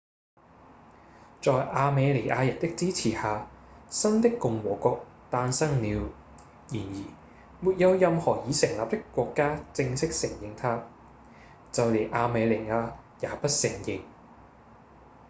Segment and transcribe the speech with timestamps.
[1.43, 3.47] 在亞美尼亞人的支持下
[3.87, 6.09] 新的共和國誕生了
[6.71, 7.05] 然而
[7.59, 10.87] 沒有任何已成立的國家正式承認它
[11.71, 14.01] 就連亞美尼亞也不承認